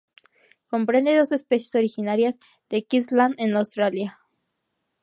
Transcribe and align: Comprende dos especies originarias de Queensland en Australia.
Comprende 0.67 1.15
dos 1.15 1.31
especies 1.31 1.75
originarias 1.75 2.39
de 2.71 2.83
Queensland 2.83 3.35
en 3.39 3.55
Australia. 3.55 4.17